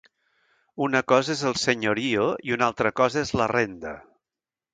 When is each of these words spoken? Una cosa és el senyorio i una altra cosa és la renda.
Una 0.85 1.01
cosa 1.13 1.31
és 1.35 1.43
el 1.49 1.57
senyorio 1.63 2.25
i 2.49 2.57
una 2.57 2.67
altra 2.71 2.93
cosa 3.03 3.23
és 3.27 3.35
la 3.43 3.51
renda. 3.53 3.95